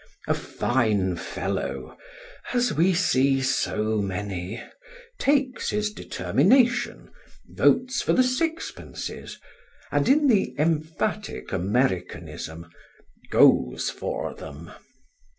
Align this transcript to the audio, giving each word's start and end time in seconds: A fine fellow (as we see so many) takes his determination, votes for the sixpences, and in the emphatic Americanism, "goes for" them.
A 0.27 0.33
fine 0.33 1.15
fellow 1.15 1.95
(as 2.55 2.73
we 2.73 2.91
see 2.91 3.39
so 3.43 4.01
many) 4.01 4.59
takes 5.19 5.69
his 5.69 5.93
determination, 5.93 7.11
votes 7.47 8.01
for 8.01 8.11
the 8.13 8.23
sixpences, 8.23 9.39
and 9.91 10.09
in 10.09 10.25
the 10.25 10.55
emphatic 10.57 11.51
Americanism, 11.51 12.65
"goes 13.29 13.91
for" 13.91 14.33
them. 14.33 14.71